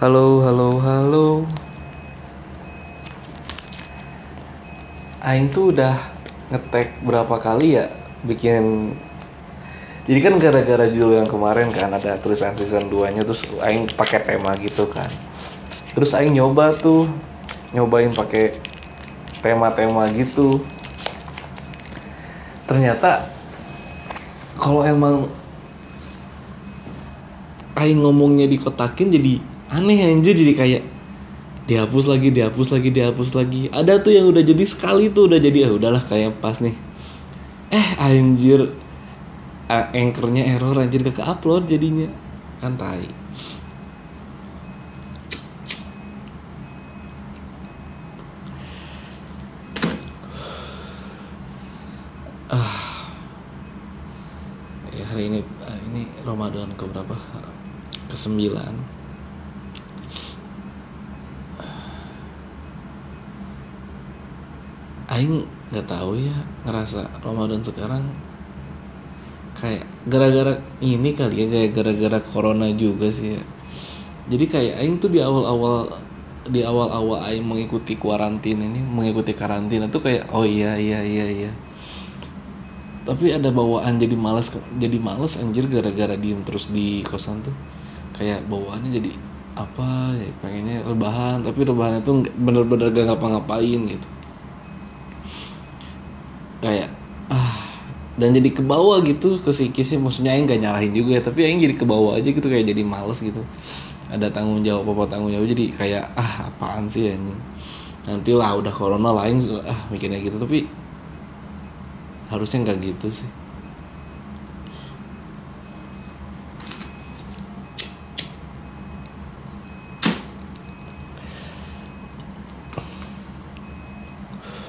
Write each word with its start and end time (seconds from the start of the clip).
Halo, 0.00 0.40
halo, 0.40 0.80
halo. 0.80 1.44
Aing 5.20 5.52
tuh 5.52 5.76
udah 5.76 5.92
ngetek 6.48 7.04
berapa 7.04 7.36
kali 7.36 7.76
ya 7.76 7.84
bikin 8.24 8.96
jadi 10.08 10.18
kan 10.24 10.40
gara-gara 10.40 10.88
judul 10.88 11.20
yang 11.20 11.28
kemarin 11.28 11.68
kan 11.68 11.92
ada 11.92 12.16
tulisan 12.16 12.56
season 12.56 12.88
2 12.88 13.12
nya 13.12 13.28
terus 13.28 13.44
Aing 13.60 13.92
pakai 13.92 14.24
tema 14.24 14.56
gitu 14.56 14.88
kan 14.88 15.12
terus 15.92 16.16
Aing 16.16 16.32
nyoba 16.32 16.72
tuh 16.80 17.04
nyobain 17.76 18.08
pakai 18.16 18.56
tema-tema 19.44 20.08
gitu 20.16 20.64
ternyata 22.64 23.28
kalau 24.56 24.80
emang 24.80 25.28
Aing 27.76 28.00
ngomongnya 28.00 28.48
dikotakin 28.48 29.12
jadi 29.12 29.59
aneh 29.70 30.02
anjir 30.02 30.34
jadi 30.34 30.54
kayak 30.58 30.82
dihapus 31.70 32.10
lagi 32.10 32.34
dihapus 32.34 32.68
lagi 32.74 32.90
dihapus 32.90 33.30
lagi. 33.38 33.62
Ada 33.70 34.02
tuh 34.02 34.10
yang 34.10 34.26
udah 34.26 34.42
jadi 34.42 34.64
sekali 34.66 35.14
tuh 35.14 35.30
udah 35.30 35.38
jadi 35.38 35.66
ya 35.66 35.70
udahlah 35.70 36.02
kayak 36.02 36.42
pas 36.42 36.58
nih. 36.58 36.74
Eh 37.70 37.88
anjir. 38.02 38.66
Anchornya 39.70 40.50
error 40.50 40.74
anjir 40.82 41.06
gak 41.06 41.22
ke 41.22 41.22
upload 41.22 41.70
jadinya. 41.70 42.10
Kan 42.58 42.74
tai. 42.74 43.06
Ah. 52.50 52.74
Ya 54.90 55.06
hari 55.06 55.30
ini 55.30 55.46
ini 55.94 56.02
Ramadan 56.26 56.74
ke 56.74 56.82
berapa 56.90 57.14
ke 58.10 58.16
sembilan 58.18 58.99
Aing 65.20 65.44
nggak 65.68 65.84
tahu 65.84 66.16
ya 66.16 66.32
ngerasa 66.64 67.04
Ramadan 67.20 67.60
sekarang 67.60 68.00
kayak 69.52 69.84
gara-gara 70.08 70.56
ini 70.80 71.12
kali 71.12 71.44
ya 71.44 71.46
kayak 71.52 71.70
gara-gara 71.76 72.18
corona 72.32 72.72
juga 72.72 73.12
sih 73.12 73.36
ya. 73.36 73.42
Jadi 74.32 74.44
kayak 74.48 74.74
Aing 74.80 74.96
tuh 74.96 75.12
di 75.12 75.20
awal-awal 75.20 75.92
di 76.48 76.64
awal-awal 76.64 77.20
Aing 77.28 77.44
mengikuti 77.44 78.00
kuarantin 78.00 78.64
ini 78.64 78.80
mengikuti 78.80 79.36
karantina 79.36 79.92
tuh 79.92 80.00
kayak 80.00 80.32
oh 80.32 80.48
iya 80.48 80.80
iya 80.80 81.04
iya 81.04 81.26
iya. 81.28 81.52
Tapi 83.04 83.36
ada 83.36 83.52
bawaan 83.52 84.00
jadi 84.00 84.16
males 84.16 84.56
jadi 84.80 84.96
males 84.96 85.36
anjir 85.36 85.68
gara-gara 85.68 86.16
diem 86.16 86.40
terus 86.48 86.72
di 86.72 87.04
kosan 87.04 87.44
tuh. 87.44 87.52
Kayak 88.16 88.48
bawaannya 88.48 88.88
jadi 88.96 89.12
apa 89.60 90.16
ya 90.16 90.32
pengennya 90.40 90.80
rebahan 90.88 91.44
tapi 91.44 91.68
rebahannya 91.68 92.00
tuh 92.00 92.24
bener-bener 92.40 92.88
gak 92.96 93.12
ngapa-ngapain 93.12 93.80
gitu 93.84 94.08
kayak 96.60 96.88
ah 97.32 97.56
dan 98.20 98.36
jadi 98.36 98.52
ke 98.52 98.60
bawah 98.60 99.00
gitu 99.00 99.40
ke 99.40 99.48
psikisnya. 99.48 99.96
Maksudnya 99.96 100.36
Aing 100.36 100.44
gak 100.44 100.60
nyalahin 100.60 100.92
juga 100.92 101.16
ya 101.16 101.22
tapi 101.24 101.48
Aing 101.48 101.60
jadi 101.64 101.74
ke 101.76 101.88
bawah 101.88 102.20
aja 102.20 102.28
gitu 102.28 102.46
kayak 102.46 102.68
jadi 102.68 102.82
males 102.84 103.18
gitu. 103.24 103.40
Ada 104.12 104.28
tanggung 104.28 104.60
jawab 104.60 104.92
apa 104.92 105.16
tanggung 105.16 105.32
jawab. 105.32 105.48
Jadi 105.48 105.72
kayak 105.72 106.12
ah 106.14 106.52
apaan 106.52 106.86
sih 106.92 107.16
ini 107.16 107.34
nanti 108.04 108.32
lah 108.36 108.56
udah 108.60 108.72
corona 108.72 109.10
lain 109.24 109.40
ah 109.64 109.80
mikirnya 109.88 110.20
gitu. 110.20 110.36
Tapi 110.36 110.68
harusnya 112.28 112.58
nggak 112.68 112.78
gitu 112.84 113.08
sih. 113.08 113.30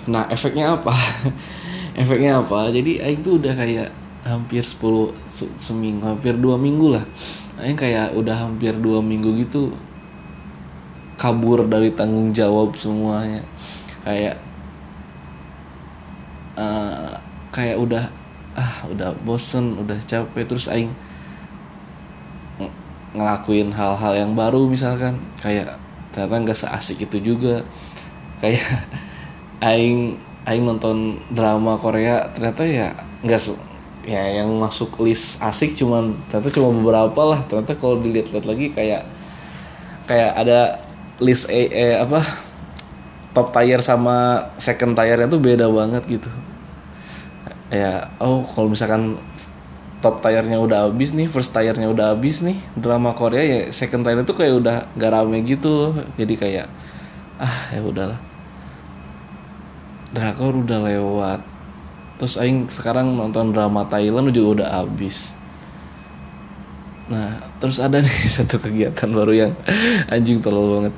Nah 0.10 0.26
efeknya 0.34 0.76
apa 0.76 0.92
efeknya 2.02 2.42
apa. 2.42 2.74
Jadi 2.74 2.98
Aing 2.98 3.22
tuh 3.22 3.38
udah 3.38 3.54
kayak 3.54 3.90
hampir 4.22 4.62
10 4.62 5.14
se 5.26 5.50
seminggu 5.58 6.06
hampir 6.06 6.38
dua 6.38 6.58
minggu 6.58 6.98
lah. 6.98 7.06
Aing 7.62 7.78
kayak 7.78 8.18
udah 8.18 8.50
hampir 8.50 8.74
dua 8.78 9.02
minggu 9.02 9.34
gitu 9.46 9.74
kabur 11.22 11.70
dari 11.70 11.94
tanggung 11.94 12.34
jawab 12.34 12.74
semuanya. 12.74 13.46
Kayak 14.02 14.42
uh, 16.58 17.14
kayak 17.54 17.78
udah 17.78 18.04
ah 18.58 18.76
udah 18.90 19.14
bosen 19.22 19.78
udah 19.78 19.98
capek. 20.02 20.50
Terus 20.50 20.66
Aing 20.70 20.90
ngelakuin 23.14 23.70
hal-hal 23.70 24.14
yang 24.18 24.34
baru 24.34 24.66
misalkan. 24.66 25.22
Kayak 25.38 25.78
ternyata 26.10 26.36
nggak 26.50 26.58
seasik 26.58 27.06
itu 27.06 27.22
juga. 27.22 27.62
Kayak 28.42 28.66
Aing 29.70 30.18
Aing 30.42 30.66
nonton 30.66 31.22
drama 31.30 31.78
Korea 31.78 32.34
ternyata 32.34 32.66
ya 32.66 32.98
nggak 33.22 33.42
su 33.42 33.54
ya 34.02 34.42
yang 34.42 34.58
masuk 34.58 34.98
list 35.06 35.38
asik 35.46 35.78
cuman 35.78 36.18
ternyata 36.30 36.50
cuma 36.58 36.74
beberapa 36.74 37.22
lah. 37.22 37.46
Ternyata 37.46 37.78
kalau 37.78 38.02
dilihat-lihat 38.02 38.46
lagi 38.50 38.74
kayak 38.74 39.06
kayak 40.10 40.32
ada 40.34 40.82
list 41.22 41.46
eh, 41.54 41.70
eh 41.70 41.96
apa 42.02 42.26
top 43.38 43.54
tier 43.54 43.78
sama 43.80 44.50
second 44.58 44.98
tiernya 44.98 45.30
tuh 45.30 45.38
beda 45.38 45.70
banget 45.70 46.04
gitu. 46.10 46.30
Ya 47.70 48.10
oh 48.18 48.42
kalau 48.42 48.74
misalkan 48.74 49.22
top 50.02 50.26
tiernya 50.26 50.58
udah 50.58 50.90
habis 50.90 51.14
nih 51.14 51.30
first 51.30 51.54
tiernya 51.54 51.86
udah 51.86 52.18
habis 52.18 52.42
nih 52.42 52.58
drama 52.74 53.14
Korea 53.14 53.46
ya 53.46 53.60
second 53.70 54.02
tiernya 54.02 54.26
tuh 54.26 54.34
kayak 54.34 54.58
udah 54.58 54.76
gak 54.98 55.12
rame 55.14 55.46
gitu. 55.46 55.94
Jadi 56.18 56.34
kayak 56.34 56.68
ah 57.38 57.58
ya 57.70 57.86
udahlah 57.86 58.31
drakor 60.12 60.64
udah 60.64 60.80
lewat. 60.84 61.42
Terus 62.22 62.38
aing 62.38 62.70
sekarang 62.70 63.18
nonton 63.18 63.56
drama 63.56 63.88
Thailand 63.90 64.30
juga 64.30 64.62
udah 64.62 64.68
habis. 64.84 65.34
Nah 67.10 67.42
terus 67.58 67.82
ada 67.82 68.00
nih 68.00 68.18
satu 68.38 68.62
kegiatan 68.62 69.10
baru 69.10 69.48
yang 69.48 69.54
anjing 70.12 70.40
terlalu 70.44 70.70
banget. 70.78 70.96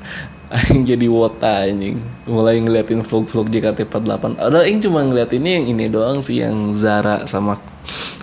Aing 0.54 0.84
jadi 0.84 1.06
wota 1.08 1.64
anjing. 1.64 1.98
Mulai 2.28 2.60
ngeliatin 2.60 3.00
vlog-vlog 3.00 3.48
JKT48 3.48 4.38
ada 4.38 4.58
aing 4.62 4.84
cuma 4.84 5.02
ngeliat 5.02 5.32
ini 5.32 5.62
yang 5.62 5.64
ini 5.72 5.84
doang 5.88 6.20
sih 6.20 6.44
yang 6.44 6.76
Zara 6.76 7.24
sama 7.24 7.56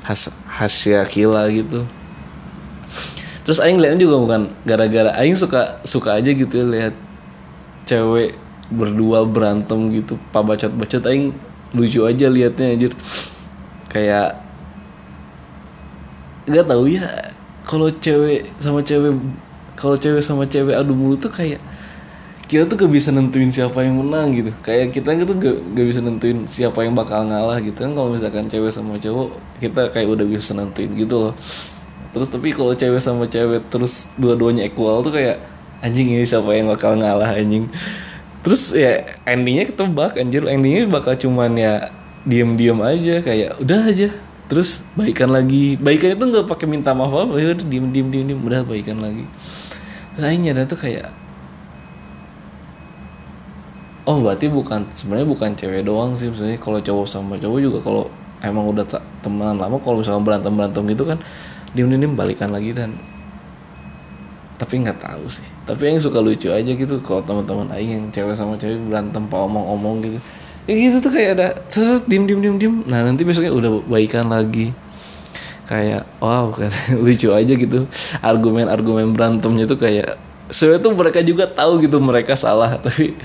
Has 0.06 0.30
Hasya 0.48 1.04
Kila 1.10 1.50
gitu. 1.50 1.84
Terus 3.42 3.58
aing 3.58 3.82
ngeliatnya 3.82 4.06
juga 4.06 4.16
bukan 4.22 4.42
gara-gara 4.64 5.12
aing 5.18 5.34
suka 5.34 5.82
suka 5.82 6.22
aja 6.22 6.30
gitu 6.30 6.54
ya 6.62 6.66
lihat 6.70 6.96
cewek 7.90 8.38
berdua 8.72 9.28
berantem 9.28 9.92
gitu 9.92 10.16
pak 10.32 10.48
bacot 10.48 10.72
bacot 10.74 11.04
aing 11.06 11.36
lucu 11.76 12.04
aja 12.08 12.28
liatnya 12.32 12.76
anjir. 12.76 12.92
Kayak 13.92 14.40
nggak 16.48 16.66
tahu 16.68 16.84
ya 16.90 17.06
kalau 17.68 17.88
cewek 17.92 18.50
sama 18.58 18.82
cewek 18.82 19.14
kalau 19.78 19.96
cewek 19.96 20.24
sama 20.24 20.44
cewek 20.50 20.76
adu 20.76 20.98
mulut 20.98 21.22
tuh 21.22 21.32
kayak 21.32 21.62
kita 22.52 22.68
tuh 22.68 22.76
gak 22.84 22.92
bisa 22.92 23.16
nentuin 23.16 23.48
siapa 23.48 23.80
yang 23.80 23.96
menang 24.04 24.28
gitu. 24.36 24.52
Kayak 24.60 24.92
kita 24.92 25.16
tuh 25.24 25.40
gak, 25.40 25.56
gak 25.72 25.88
bisa 25.88 26.04
nentuin 26.04 26.44
siapa 26.44 26.84
yang 26.84 26.92
bakal 26.92 27.24
ngalah 27.24 27.64
gitu 27.64 27.80
kan. 27.80 27.96
Kalau 27.96 28.12
misalkan 28.12 28.52
cewek 28.52 28.68
sama 28.76 29.00
cowok 29.00 29.40
kita 29.64 29.88
kayak 29.88 30.12
udah 30.12 30.28
bisa 30.28 30.52
nentuin 30.52 30.92
gitu 31.00 31.16
loh. 31.16 31.34
Terus 32.12 32.28
tapi 32.28 32.52
kalau 32.52 32.76
cewek 32.76 33.00
sama 33.00 33.24
cewek 33.24 33.72
terus 33.72 34.12
dua-duanya 34.20 34.68
equal 34.68 35.00
tuh 35.00 35.16
kayak 35.16 35.40
anjing 35.80 36.12
ini 36.12 36.28
siapa 36.28 36.52
yang 36.52 36.68
bakal 36.68 37.00
ngalah 37.00 37.32
anjing 37.32 37.72
terus 38.42 38.74
ya 38.74 39.06
endingnya 39.26 39.70
ketebak 39.70 40.18
anjir. 40.18 40.44
Endingnya 40.46 40.90
bakal 40.90 41.18
cuman 41.18 41.54
ya 41.58 41.74
diem-diem 42.28 42.80
aja 42.82 43.16
kayak 43.22 43.62
udah 43.62 43.82
aja. 43.88 44.10
Terus 44.52 44.84
baikan 45.00 45.32
lagi. 45.32 45.80
Baikan 45.80 46.18
itu 46.18 46.24
nggak 46.28 46.46
pakai 46.50 46.68
minta 46.68 46.92
maaf 46.92 47.14
apa 47.14 47.40
ya 47.40 47.56
udah 47.56 47.66
diem 47.66 47.88
diem 47.90 48.08
diem 48.12 48.26
diem. 48.34 48.40
Udah 48.42 48.62
baikan 48.68 49.00
lagi. 49.00 49.24
Lainnya 50.20 50.52
dan 50.58 50.68
tuh 50.68 50.78
kayak 50.78 51.08
oh 54.10 54.18
berarti 54.20 54.50
bukan 54.50 54.90
sebenarnya 54.92 55.28
bukan 55.30 55.50
cewek 55.56 55.88
doang 55.88 56.20
sih. 56.20 56.30
Sebenarnya 56.30 56.60
kalau 56.60 56.80
cowok 56.84 57.08
sama 57.08 57.40
cowok 57.40 57.60
juga 57.64 57.80
kalau 57.80 58.04
emang 58.42 58.66
udah 58.74 58.86
temenan 59.22 59.58
lama 59.62 59.78
kalau 59.80 60.02
misalnya 60.02 60.26
berantem 60.26 60.54
berantem 60.58 60.84
gitu 60.90 61.06
kan 61.06 61.18
diem 61.72 61.88
diem, 61.88 62.14
balikan 62.18 62.52
lagi 62.52 62.76
dan 62.76 62.98
tapi 64.62 64.78
nggak 64.86 65.02
tahu 65.02 65.26
sih. 65.26 65.42
Tapi 65.66 65.90
yang 65.90 65.98
suka 65.98 66.22
lucu 66.22 66.54
aja 66.54 66.70
gitu 66.70 67.02
kalau 67.02 67.26
teman-teman 67.26 67.74
aing 67.74 67.92
yang 67.98 68.06
cewek 68.14 68.38
sama 68.38 68.62
cewek 68.62 68.78
berantem 68.86 69.26
pak 69.26 69.42
omong-omong 69.42 70.06
gitu. 70.06 70.22
Ya 70.70 70.78
gitu 70.78 71.02
tuh 71.02 71.10
kayak 71.18 71.30
ada 71.34 71.48
seset 71.66 72.06
dim 72.06 72.30
dim 72.30 72.46
dim 72.46 72.62
dim 72.62 72.74
nah 72.86 73.02
nanti 73.02 73.26
besoknya 73.26 73.50
udah 73.50 73.82
baikan 73.90 74.30
lagi. 74.30 74.70
Kayak 75.66 76.06
wow 76.22 76.54
kan 76.54 76.70
lucu 77.02 77.34
aja 77.34 77.54
gitu. 77.58 77.90
Argumen-argumen 78.22 79.18
berantemnya 79.18 79.66
tuh 79.66 79.82
kayak 79.82 80.22
sebenarnya 80.54 80.86
tuh 80.86 80.94
mereka 80.94 81.20
juga 81.26 81.50
tahu 81.50 81.82
gitu 81.82 81.98
mereka 81.98 82.38
salah 82.38 82.78
tapi 82.86 83.18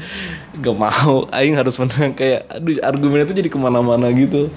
gak 0.57 0.77
mau. 0.81 1.29
Aing 1.37 1.61
harus 1.61 1.77
menang. 1.77 2.17
Kayak 2.17 2.49
aduh 2.49 2.81
argumennya 2.81 3.29
tuh 3.29 3.37
jadi 3.37 3.53
ke 3.53 3.59
mana-mana 3.61 4.09
gitu 4.17 4.49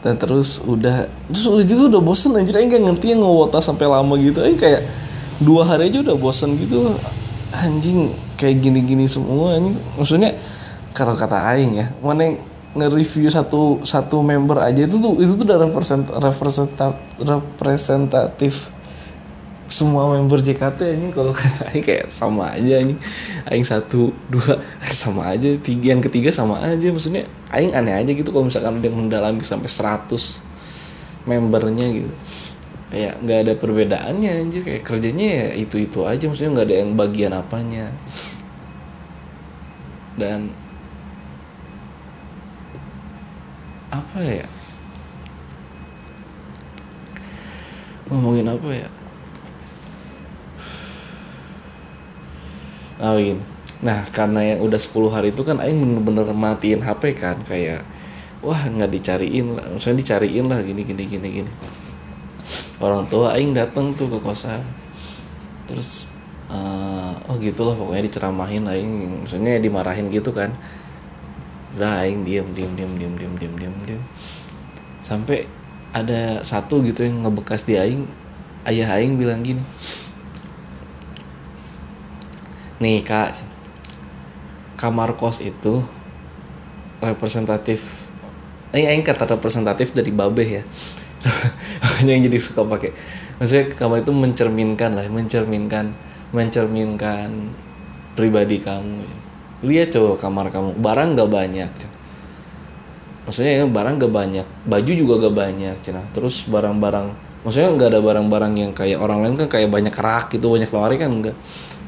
dan 0.00 0.16
terus 0.16 0.64
udah 0.64 1.08
terus 1.28 1.46
udah 1.46 1.64
juga 1.64 1.82
udah 1.96 2.02
bosen 2.02 2.32
anjir. 2.36 2.56
Aing 2.56 2.72
gak 2.72 2.84
ngerti 2.84 3.06
yang 3.12 3.20
ngewota 3.20 3.60
sampai 3.60 3.86
lama 3.88 4.16
gitu. 4.16 4.40
Aing 4.40 4.56
kayak 4.56 4.84
dua 5.40 5.64
hari 5.64 5.92
aja 5.92 6.00
udah 6.04 6.16
bosen 6.16 6.56
gitu. 6.56 6.92
Anjing 7.52 8.12
kayak 8.40 8.64
gini-gini 8.64 9.04
semua 9.04 9.60
anjing. 9.60 9.76
Maksudnya 10.00 10.36
kalau 10.96 11.14
kata 11.14 11.36
aing 11.54 11.72
ya 11.76 11.86
mana 12.00 12.32
yang 12.32 12.36
nge-review 12.70 13.26
satu 13.26 13.82
satu 13.82 14.22
member 14.22 14.62
aja 14.62 14.86
itu 14.86 15.02
tuh 15.02 15.18
itu 15.18 15.34
tuh 15.34 15.42
udah 15.42 15.58
represent, 15.66 16.06
representatif 16.06 16.94
representatif 17.18 18.54
semua 19.70 20.10
member 20.10 20.42
JKT 20.42 20.98
ini 20.98 21.14
kalau 21.14 21.30
kata 21.30 21.70
Aing 21.70 21.86
kayak 21.86 22.10
sama 22.10 22.50
aja 22.50 22.82
ini 22.82 22.98
Aing 23.46 23.62
satu 23.62 24.10
dua 24.26 24.58
sama 24.90 25.30
aja 25.30 25.54
tiga 25.62 25.94
yang 25.94 26.02
ketiga 26.02 26.34
sama 26.34 26.58
aja. 26.58 26.90
Maksudnya 26.90 27.30
Aing 27.54 27.72
aneh 27.78 27.94
aja 27.94 28.10
gitu 28.10 28.34
kalau 28.34 28.50
misalkan 28.50 28.82
dia 28.82 28.90
mendalami 28.90 29.46
sampai 29.46 29.70
100 29.70 30.10
membernya 31.30 31.86
gitu. 31.86 32.10
Kayak 32.90 33.14
nggak 33.22 33.38
ada 33.46 33.52
perbedaannya 33.54 34.30
anjir 34.42 34.66
kayak 34.66 34.82
kerjanya 34.82 35.26
ya 35.30 35.46
itu 35.54 35.78
itu 35.78 36.02
aja 36.02 36.26
maksudnya 36.26 36.50
nggak 36.58 36.66
ada 36.66 36.76
yang 36.82 36.90
bagian 36.98 37.32
apanya. 37.38 37.86
Dan 40.18 40.50
apa 43.94 44.18
ya? 44.18 44.46
Ngomongin 48.10 48.50
apa 48.50 48.70
ya 48.74 48.99
Oh 53.00 53.16
gini. 53.16 53.40
Nah 53.80 54.04
karena 54.12 54.54
yang 54.54 54.60
udah 54.60 54.76
10 54.76 55.08
hari 55.08 55.32
itu 55.32 55.40
kan 55.40 55.56
Aing 55.56 55.80
bener-bener 55.80 56.28
matiin 56.36 56.84
HP 56.84 57.16
kan 57.16 57.40
kayak 57.48 57.80
wah 58.44 58.56
nggak 58.56 58.92
dicariin 58.92 59.56
lah, 59.56 59.64
maksudnya 59.72 60.00
dicariin 60.04 60.46
lah 60.48 60.60
gini 60.60 60.84
gini 60.84 61.04
gini 61.08 61.28
gini. 61.40 61.52
Orang 62.80 63.08
tua 63.08 63.36
Aing 63.36 63.56
datang 63.56 63.92
tuh 63.96 64.08
ke 64.08 64.18
kosan, 64.20 64.60
terus 65.68 66.08
uh, 66.52 67.16
oh 67.28 67.36
gitulah 67.40 67.76
pokoknya 67.76 68.04
diceramahin 68.08 68.64
Aing, 68.68 69.24
maksudnya 69.24 69.56
dimarahin 69.60 70.12
gitu 70.12 70.32
kan. 70.36 70.52
Udah 71.76 72.04
Aing 72.04 72.24
diem 72.28 72.48
diem 72.52 72.72
diem 72.76 72.92
diem 73.00 73.14
diem 73.16 73.34
diem 73.40 73.54
diem 73.56 73.74
diem 73.86 74.02
sampai 75.00 75.48
ada 75.90 76.44
satu 76.46 76.84
gitu 76.86 77.02
yang 77.02 77.26
ngebekas 77.26 77.66
di 77.66 77.74
Aing, 77.80 78.06
ayah 78.68 78.94
Aing 78.94 79.18
bilang 79.18 79.42
gini, 79.42 79.58
nih 82.80 83.04
kak. 83.04 83.36
Kamar 84.80 85.14
kos 85.20 85.44
itu 85.44 85.84
representatif 87.04 88.08
ini 88.72 88.88
eh, 88.88 89.04
kata 89.04 89.36
representatif 89.36 89.92
dari 89.92 90.10
babe 90.10 90.44
ya. 90.44 90.62
Makanya 91.84 92.10
yang 92.16 92.22
jadi 92.32 92.38
suka 92.40 92.64
pakai. 92.64 92.90
Maksudnya 93.38 93.64
kamar 93.76 94.02
itu 94.02 94.12
mencerminkan 94.12 94.96
lah 94.96 95.04
mencerminkan 95.12 95.92
mencerminkan 96.32 97.52
pribadi 98.16 98.56
kamu. 98.58 99.04
Lihat 99.60 99.92
coba 99.92 100.16
kamar 100.16 100.48
kamu. 100.48 100.80
Barang 100.80 101.12
gak 101.12 101.28
banyak 101.28 101.72
maksudnya 103.30 103.62
barang 103.62 104.02
gak 104.02 104.10
banyak. 104.10 104.46
Baju 104.66 104.90
juga 104.90 105.14
gak 105.28 105.36
banyak 105.38 105.76
terus 106.10 106.50
barang-barang 106.50 107.29
maksudnya 107.40 107.72
nggak 107.72 107.88
ada 107.96 108.00
barang-barang 108.04 108.54
yang 108.56 108.72
kayak 108.76 109.00
orang 109.00 109.24
lain 109.24 109.34
kan 109.40 109.48
kayak 109.48 109.72
banyak 109.72 109.94
rak 109.96 110.28
gitu 110.36 110.52
banyak 110.52 110.68
lari 110.68 110.96
kan 111.00 111.08
enggak 111.08 111.36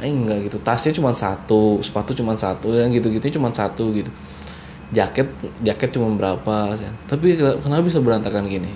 Ayo 0.03 0.19
enggak 0.19 0.51
gitu. 0.51 0.59
Tasnya 0.59 0.91
cuma 0.99 1.15
satu 1.15 1.79
sepatu 1.79 2.11
cuma 2.11 2.35
satu 2.35 2.75
yang 2.75 2.91
gitu-gitu 2.91 3.39
cuma 3.39 3.55
satu 3.55 3.95
gitu. 3.95 4.11
Jaket 4.91 5.31
jaket 5.63 5.95
cuma 5.95 6.11
berapa 6.19 6.75
ya. 6.75 6.91
tapi 7.07 7.39
kenapa 7.39 7.87
bisa 7.87 8.03
berantakan 8.03 8.51
gini? 8.51 8.69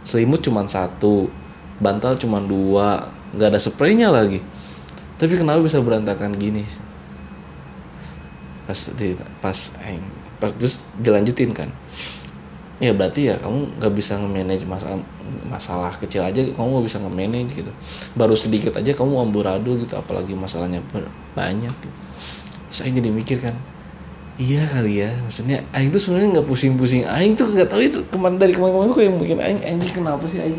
Selimut 0.00 0.40
cuma 0.40 0.64
satu 0.64 1.28
bantal 1.76 2.16
cuma 2.16 2.40
dua 2.40 3.12
nggak 3.36 3.52
ada 3.52 3.60
spraynya 3.60 4.08
lagi. 4.08 4.40
Tapi 5.20 5.36
kenapa 5.36 5.60
bisa 5.60 5.76
berantakan 5.84 6.32
gini? 6.40 6.64
Pas 8.64 8.80
di 8.96 9.12
pas 9.44 9.58
pas 10.40 10.50
terus 10.56 10.88
dilanjutin 10.96 11.52
kan 11.52 11.68
ya 12.80 12.96
berarti 12.96 13.28
ya 13.28 13.36
kamu 13.36 13.76
nggak 13.76 13.92
bisa 13.92 14.16
nge-manage 14.16 14.64
masalah 14.64 15.04
masalah 15.52 15.92
kecil 16.00 16.24
aja 16.24 16.40
kamu 16.40 16.68
nggak 16.80 16.86
bisa 16.88 16.98
nge-manage 17.04 17.50
gitu. 17.60 17.72
Baru 18.16 18.32
sedikit 18.32 18.72
aja 18.80 18.96
kamu 18.96 19.30
amburadul 19.30 19.76
gitu 19.76 19.94
apalagi 20.00 20.32
masalahnya 20.32 20.80
banyak 21.36 21.70
gitu. 21.70 21.96
saya 22.70 22.94
jadi 22.94 23.10
mikir 23.10 23.42
kan 23.42 23.52
iya 24.38 24.62
kali 24.62 25.02
ya 25.04 25.10
maksudnya 25.26 25.60
Aing 25.76 25.92
tuh 25.92 26.00
sebenarnya 26.00 26.40
nggak 26.40 26.48
pusing-pusing. 26.48 27.04
Aing 27.04 27.36
tuh 27.36 27.52
nggak 27.52 27.68
tahu 27.68 27.82
itu 27.84 28.00
kemarin 28.08 28.40
dari 28.40 28.56
kemarin-kemarin 28.56 28.88
tuh 28.88 28.96
kayak 28.96 29.12
mungkin 29.12 29.38
Aing 29.44 29.60
Aing 29.60 29.80
kenapa 29.92 30.24
sih 30.24 30.40
Aing 30.40 30.56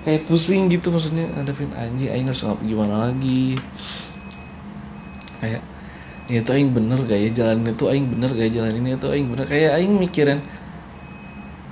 kayak 0.00 0.24
pusing 0.24 0.72
gitu 0.72 0.88
maksudnya 0.88 1.28
ngadepin 1.36 1.68
anjing 1.76 2.08
Aing 2.08 2.24
harus 2.24 2.40
ngapa 2.40 2.62
gimana 2.64 2.94
lagi? 3.12 3.60
Kayak 5.44 5.60
itu 6.30 6.50
Aing 6.54 6.70
bener 6.72 6.96
gak 7.04 7.20
ya 7.20 7.30
jalan 7.34 7.66
itu 7.66 7.84
Aing 7.90 8.06
bener 8.08 8.30
gak 8.32 8.46
ya 8.48 8.52
jalan 8.62 8.72
ini 8.80 8.96
itu 8.96 9.06
Aing 9.12 9.26
bener. 9.28 9.44
Kayak 9.44 9.70
Aing 9.76 9.92
mikirin 10.00 10.40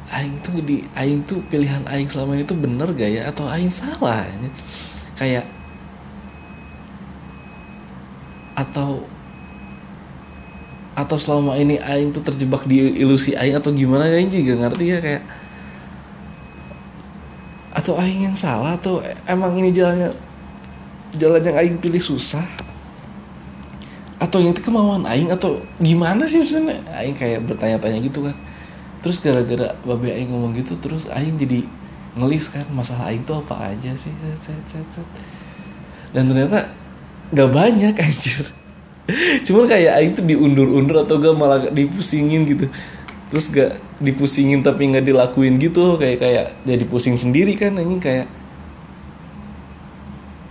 aing 0.08 0.40
tuh 0.40 0.58
di 0.64 0.80
aing 0.96 1.20
tuh 1.28 1.44
pilihan 1.52 1.84
aing 1.84 2.08
selama 2.08 2.40
ini 2.40 2.44
tuh 2.48 2.56
bener 2.56 2.88
gak 2.96 3.10
ya? 3.10 3.22
Atau 3.28 3.44
aing 3.48 3.72
salah 3.72 4.24
ini? 4.24 4.48
Kayak 5.18 5.44
atau 8.58 9.04
atau 10.98 11.14
selama 11.14 11.54
ini 11.54 11.78
aing 11.78 12.10
tuh 12.10 12.24
terjebak 12.24 12.66
di 12.66 12.98
ilusi 12.98 13.36
aing 13.36 13.60
atau 13.60 13.70
gimana? 13.70 14.08
Aing 14.08 14.32
juga 14.32 14.66
ngerti 14.66 14.84
ya 14.88 14.98
kayak 14.98 15.22
atau 17.76 17.94
aing 18.00 18.32
yang 18.32 18.36
salah 18.36 18.74
atau 18.74 19.04
emang 19.28 19.54
ini 19.54 19.70
jalannya 19.70 20.10
jalan 21.20 21.42
yang 21.44 21.56
aing 21.60 21.76
pilih 21.78 22.00
susah? 22.00 22.42
Atau 24.18 24.42
yang 24.42 24.50
itu 24.50 24.66
kemauan 24.66 25.06
aing 25.06 25.30
atau 25.30 25.62
gimana 25.78 26.26
sih 26.26 26.42
maksudnya? 26.42 26.82
Aing 26.96 27.14
kayak 27.14 27.46
bertanya-tanya 27.46 28.02
gitu 28.02 28.26
kan 28.26 28.47
terus 28.98 29.22
gara-gara 29.22 29.78
babe 29.86 30.10
aing 30.10 30.34
ngomong 30.34 30.58
gitu 30.58 30.74
terus 30.82 31.06
aing 31.10 31.38
jadi 31.38 31.62
ngelis 32.18 32.50
kan 32.50 32.66
masalah 32.74 33.14
aing 33.14 33.22
tuh 33.22 33.38
apa 33.38 33.70
aja 33.74 33.94
sih? 33.94 34.10
Dan 36.10 36.26
ternyata 36.26 36.66
gak 37.30 37.50
banyak 37.54 37.94
anjir. 38.04 38.44
Cuman 39.46 39.64
kayak 39.70 39.92
aing 40.02 40.12
tuh 40.18 40.24
diundur-undur 40.26 41.06
atau 41.06 41.22
gak 41.22 41.34
malah 41.38 41.70
dipusingin 41.70 42.42
gitu. 42.48 42.66
Terus 43.30 43.46
gak 43.54 43.78
dipusingin 44.02 44.62
tapi 44.62 44.88
nggak 44.94 45.04
dilakuin 45.04 45.58
gitu 45.58 45.98
kayak 45.98 46.22
kayak 46.22 46.46
jadi 46.62 46.84
pusing 46.86 47.18
sendiri 47.18 47.54
kan 47.54 47.76
anjing 47.78 48.02
kayak. 48.02 48.26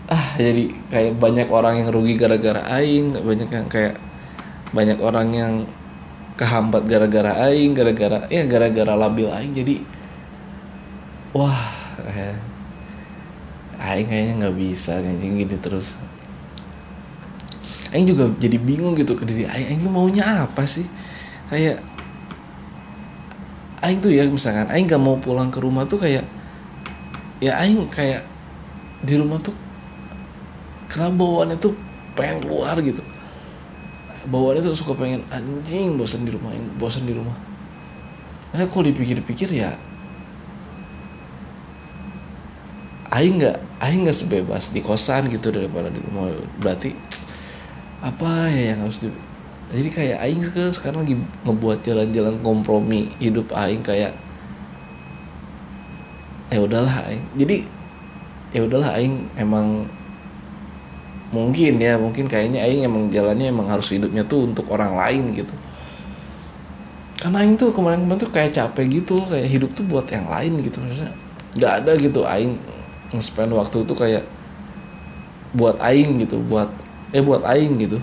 Ah 0.07 0.39
jadi 0.39 0.71
kayak 0.87 1.19
banyak 1.19 1.47
orang 1.51 1.83
yang 1.83 1.89
rugi 1.91 2.15
gara-gara 2.15 2.63
aing 2.79 3.11
banyak 3.11 3.49
yang 3.51 3.67
kayak 3.67 3.99
banyak 4.71 4.99
orang 4.99 5.27
yang 5.35 5.53
kehambat 6.37 6.85
gara-gara 6.85 7.49
aing 7.49 7.73
gara-gara 7.73 8.29
ya 8.29 8.45
gara-gara 8.45 8.93
labil 8.93 9.27
aing. 9.27 9.53
Jadi 9.57 9.75
wah 11.33 11.57
eh, 12.05 12.37
aing 13.81 14.07
kayaknya 14.07 14.33
nggak 14.45 14.55
bisa 14.55 15.01
kayak 15.01 15.17
gini 15.17 15.57
terus. 15.59 15.97
Aing 17.91 18.05
juga 18.05 18.29
jadi 18.37 18.61
bingung 18.61 18.93
gitu 18.93 19.17
ke 19.17 19.25
diri 19.25 19.49
aing. 19.49 19.67
Aing 19.73 19.81
tuh 19.81 19.91
maunya 19.91 20.45
apa 20.45 20.63
sih? 20.63 20.85
Kayak 21.49 21.81
aing 23.81 23.99
tuh 24.01 24.11
ya 24.13 24.25
misalkan 24.25 24.67
aing 24.73 24.89
gak 24.89 25.01
mau 25.01 25.15
pulang 25.21 25.53
ke 25.53 25.61
rumah 25.61 25.85
tuh 25.85 26.01
kayak 26.01 26.25
ya 27.37 27.53
aing 27.61 27.85
kayak 27.93 28.25
di 29.05 29.13
rumah 29.13 29.37
tuh 29.37 29.53
kenapa 30.89 31.13
bawaannya 31.13 31.57
tuh 31.61 31.77
pengen 32.17 32.41
keluar 32.41 32.73
gitu 32.81 33.05
bawaannya 34.27 34.61
tuh 34.67 34.75
suka 34.75 34.93
pengen 34.99 35.23
anjing 35.31 35.95
bosan 35.95 36.27
di 36.27 36.31
rumah 36.35 36.51
bosan 36.75 37.07
di 37.07 37.15
rumah. 37.15 37.35
Nah 38.51 38.67
kalau 38.67 38.87
dipikir-pikir 38.87 39.51
ya 39.55 39.75
Aing 43.07 43.39
nggak 43.39 43.57
Aing 43.79 44.03
nggak 44.03 44.17
sebebas 44.17 44.75
di 44.75 44.83
kosan 44.83 45.31
gitu 45.31 45.51
daripada 45.51 45.87
di 45.87 45.99
rumah. 46.03 46.27
Berarti 46.59 46.91
apa 48.03 48.51
ya 48.51 48.75
yang 48.75 48.83
harus 48.83 49.01
di 49.01 49.09
jadi 49.67 49.89
kayak 49.91 50.17
Aing 50.23 50.43
sekarang 50.43 50.71
sekarang 50.71 50.99
lagi 51.03 51.15
ngebuat 51.43 51.83
jalan-jalan 51.83 52.39
kompromi 52.39 53.11
hidup 53.19 53.51
Aing 53.55 53.83
kayak 53.83 54.15
ya 56.51 56.59
udahlah 56.63 57.07
Aing. 57.07 57.23
Jadi 57.35 57.67
ya 58.55 58.63
udahlah 58.63 58.95
Aing 58.95 59.27
emang 59.39 59.87
mungkin 61.27 61.75
ya 61.81 61.99
mungkin 61.99 62.31
kayaknya 62.31 62.63
Aing 62.63 62.87
emang 62.87 63.11
jalannya 63.11 63.51
emang 63.51 63.67
harus 63.67 63.91
hidupnya 63.91 64.23
tuh 64.23 64.47
untuk 64.47 64.71
orang 64.71 64.95
lain 64.95 65.35
gitu. 65.35 65.51
Karena 67.19 67.43
Aing 67.43 67.59
tuh 67.59 67.73
kemarin-kemarin 67.75 68.19
tuh 68.21 68.31
kayak 68.31 68.51
capek 68.55 69.01
gitu 69.01 69.19
kayak 69.27 69.47
hidup 69.49 69.71
tuh 69.75 69.83
buat 69.83 70.07
yang 70.07 70.27
lain 70.31 70.61
gitu 70.63 70.79
maksudnya. 70.79 71.11
Nggak 71.57 71.73
ada 71.83 71.91
gitu 71.99 72.21
Aing 72.23 72.53
nge-spend 73.11 73.51
waktu 73.55 73.77
tuh 73.83 73.97
kayak 73.97 74.23
buat 75.51 75.79
Aing 75.83 76.23
gitu 76.23 76.39
buat 76.45 76.69
eh 77.11 77.23
buat 77.23 77.43
Aing 77.43 77.75
gitu. 77.81 77.99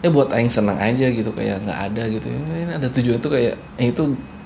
Eh 0.00 0.08
buat 0.08 0.30
Aing 0.32 0.48
senang 0.48 0.78
aja 0.78 1.10
gitu 1.10 1.30
kayak 1.34 1.66
nggak 1.66 1.80
ada 1.92 2.02
gitu. 2.08 2.30
Ini 2.30 2.78
ada 2.78 2.86
tujuan 2.86 3.18
tuh 3.18 3.32
kayak 3.34 3.54
eh, 3.80 3.90
itu 3.90 4.04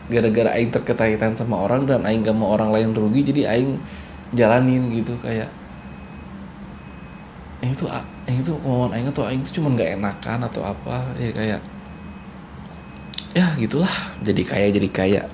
gara-gara 0.08 0.52
aing 0.52 0.68
terkaitan 0.68 1.32
sama 1.32 1.64
orang 1.64 1.88
dan 1.88 2.04
aing 2.04 2.20
gak 2.20 2.36
mau 2.36 2.52
orang 2.52 2.68
lain 2.68 2.92
rugi 2.92 3.24
jadi 3.24 3.56
aing 3.56 3.80
jalanin 4.36 4.92
gitu 4.92 5.16
kayak 5.16 5.48
yang 7.64 7.72
itu 7.72 7.88
yang 8.28 8.38
itu 8.44 8.52
kemauan 8.60 8.92
aing 8.92 9.08
atau 9.08 9.24
aing 9.24 9.40
itu 9.40 9.56
cuma 9.56 9.72
nggak 9.72 9.96
enakan 9.96 10.44
atau 10.44 10.60
apa. 10.68 11.16
Jadi 11.16 11.32
kayak 11.32 11.60
ya 13.32 13.46
gitulah. 13.56 13.96
Jadi 14.20 14.42
kaya 14.44 14.68
jadi 14.68 14.88
kaya. 14.92 15.22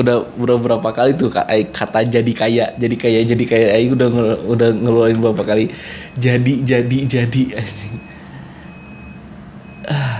Udah 0.00 0.26
udah 0.34 0.56
berapa 0.58 0.88
kali 0.90 1.14
tuh 1.14 1.30
kata 1.30 2.00
jadi 2.02 2.32
kaya 2.34 2.74
jadi 2.74 2.96
kaya 2.98 3.20
jadi 3.22 3.44
kaya. 3.46 3.66
Aing 3.78 3.94
udah 3.94 4.10
udah 4.50 4.74
ngeluarin 4.74 5.22
berapa 5.22 5.46
kali 5.46 5.70
jadi 6.18 6.54
jadi 6.66 6.98
jadi. 7.06 7.42
Ah. 9.86 10.18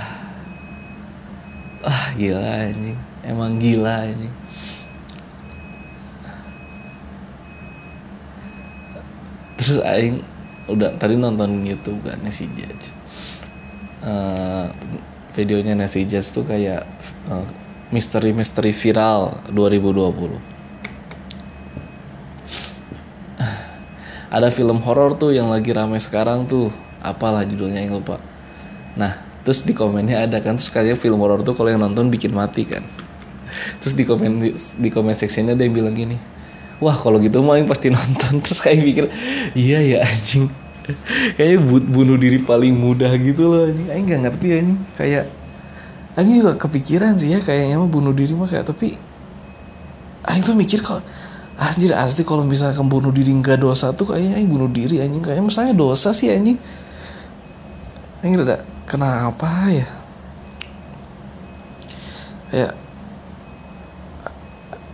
Ah 1.83 2.07
gila 2.15 2.71
anjing. 2.71 2.99
Emang 3.27 3.59
gila 3.59 4.07
anjing 4.07 4.31
terus 9.69 9.85
aing 9.85 10.25
udah 10.73 10.97
tadi 10.97 11.21
nonton 11.21 11.61
YouTube 11.61 12.01
kan 12.09 12.17
si 12.33 12.49
Judge. 12.57 12.89
Uh, 14.01 14.73
videonya 15.37 15.77
Nancy 15.77 16.09
Judge 16.09 16.33
tuh 16.33 16.49
kayak 16.49 16.89
uh, 17.29 17.45
misteri-misteri 17.93 18.73
viral 18.73 19.37
2020 19.53 20.41
ada 24.29 24.49
film 24.49 24.81
horor 24.81 25.21
tuh 25.21 25.37
yang 25.37 25.53
lagi 25.53 25.73
rame 25.73 26.01
sekarang 26.01 26.49
tuh. 26.49 26.73
Apalah 26.99 27.45
judulnya 27.45 27.85
yang 27.85 28.01
lupa. 28.01 28.17
Nah 28.97 29.21
terus 29.45 29.65
di 29.69 29.77
komennya 29.77 30.25
ada 30.25 30.41
kan 30.41 30.57
terus 30.57 30.73
kayaknya 30.73 30.97
film 30.97 31.21
horor 31.21 31.45
tuh 31.45 31.53
kalau 31.53 31.69
yang 31.69 31.85
nonton 31.85 32.09
bikin 32.09 32.33
mati 32.33 32.65
kan. 32.65 32.85
Terus 33.85 33.93
di 33.97 34.05
komen 34.09 34.41
di 34.57 34.89
komen 34.89 35.13
sectionnya 35.13 35.53
ada 35.53 35.65
yang 35.65 35.77
bilang 35.77 35.93
gini 35.93 36.38
wah 36.79 36.95
kalau 36.95 37.19
gitu 37.19 37.43
mah 37.43 37.59
pasti 37.67 37.91
nonton. 37.91 38.39
Terus 38.45 38.61
kayak 38.63 38.83
pikir 38.83 39.05
iya 39.59 39.79
ya 39.83 39.99
anjing. 40.03 40.51
Kayaknya 41.37 41.59
bunuh 41.85 42.17
diri 42.17 42.41
paling 42.41 42.73
mudah 42.73 43.13
gitu 43.21 43.51
loh 43.51 43.69
anjing. 43.69 43.89
Aing 43.93 44.07
nggak 44.09 44.21
ngerti 44.25 44.47
anjing. 44.57 44.79
Kayak 44.97 45.25
Aing 46.17 46.35
juga 46.43 46.59
kepikiran 46.59 47.15
sih 47.15 47.31
ya 47.31 47.39
kayaknya 47.39 47.79
mah 47.79 47.91
bunuh 47.91 48.11
diri 48.11 48.35
mah 48.35 48.49
kayak 48.51 48.67
tapi 48.67 48.97
Aing 50.27 50.43
tuh 50.43 50.59
mikir 50.59 50.83
kok 50.83 50.99
anjir 51.59 51.91
asli 51.95 52.23
kalau 52.23 52.47
misalkan 52.47 52.87
bunuh 52.87 53.11
diri 53.11 53.35
nggak 53.35 53.59
dosa 53.59 53.91
tuh 53.93 54.15
kayaknya 54.15 54.41
Aing 54.41 54.51
bunuh 54.51 54.71
diri 54.71 55.03
anjing. 55.05 55.21
Kayaknya 55.21 55.45
misalnya 55.45 55.75
dosa 55.77 56.17
sih 56.17 56.33
anjing. 56.33 56.57
Aing 58.25 58.35
udah 58.35 58.63
kenapa 58.89 59.51
ya? 59.69 59.89
Kayak 62.49 62.88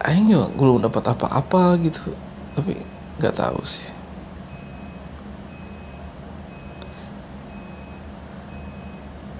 Aing 0.04 0.28
juga 0.28 0.52
belum 0.52 0.84
dapat 0.84 1.04
apa-apa 1.16 1.80
gitu. 1.80 2.12
Tapi 2.52 2.76
nggak 3.18 3.34
tahu 3.34 3.60
sih. 3.64 3.88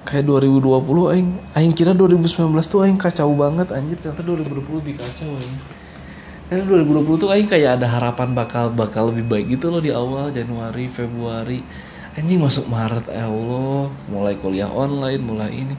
Kayak 0.09 0.31
2020 0.31 1.13
aing 1.13 1.31
aing 1.59 1.75
kira 1.77 1.93
2019 1.93 2.55
tuh 2.65 2.81
aing 2.85 2.97
kacau 2.97 3.31
banget 3.37 3.69
anjir. 3.77 4.01
Ternyata 4.01 4.25
2020 4.25 4.81
lebih 4.81 4.95
kacau 4.97 5.31
aing 5.37 5.59
karena 6.45 6.69
2020 6.69 7.23
tuh 7.25 7.29
aing 7.33 7.49
kayak 7.49 7.81
ada 7.81 7.89
harapan 7.89 8.37
bakal 8.37 8.69
bakal 8.69 9.09
lebih 9.09 9.25
baik 9.25 9.57
gitu 9.57 9.73
loh 9.73 9.81
di 9.81 9.89
awal 9.89 10.29
Januari 10.29 10.87
Februari. 10.93 11.65
Anjing 12.15 12.39
masuk 12.39 12.69
Maret 12.69 13.11
ya 13.11 13.27
Allah. 13.27 13.89
Mulai 14.13 14.37
kuliah 14.39 14.69
online 14.69 15.19
mulai 15.25 15.51
ini. 15.51 15.75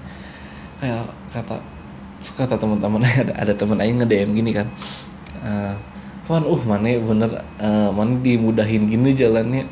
Kayak 0.82 1.06
kata 1.32 1.75
suka 2.19 2.48
kata 2.48 2.60
teman-teman 2.60 3.03
ada 3.22 3.34
ada 3.36 3.53
teman 3.53 3.79
aing 3.81 4.01
nge 4.01 4.07
DM 4.07 4.29
gini 4.36 4.51
kan. 4.55 4.67
Uh, 5.43 5.75
Van, 6.25 6.41
uh 6.41 6.62
mana 6.65 6.89
bener 6.98 7.29
uh, 7.62 7.89
mana 7.93 8.17
dimudahin 8.19 8.89
gini 8.89 9.13
jalannya. 9.13 9.67